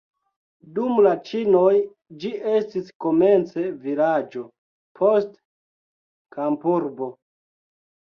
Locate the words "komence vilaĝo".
3.05-4.41